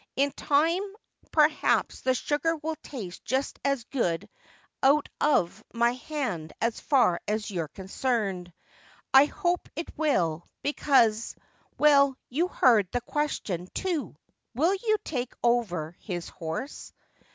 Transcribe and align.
In 0.15 0.31
time 0.31 0.81
perhaps 1.31 2.01
the 2.01 2.15
sugar 2.15 2.55
will 2.57 2.75
taste 2.77 3.23
just 3.23 3.59
as 3.63 3.83
good 3.83 4.27
out 4.81 5.09
of 5.19 5.63
my 5.75 5.91
hand 5.93 6.53
as 6.59 6.79
far 6.79 7.21
as 7.27 7.51
you're 7.51 7.67
concerned. 7.67 8.51
I 9.13 9.25
hope 9.25 9.69
it 9.75 9.95
will, 9.95 10.47
because— 10.63 11.35
well, 11.77 12.17
you 12.29 12.47
heard 12.47 12.89
the 12.91 13.01
question, 13.01 13.67
too 13.75 14.15
—"Will 14.55 14.73
you 14.73 14.97
take 15.03 15.33
over 15.43 15.95
his 15.99 16.29
horse 16.29 16.91